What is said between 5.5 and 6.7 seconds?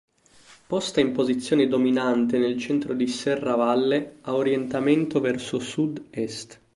sud est.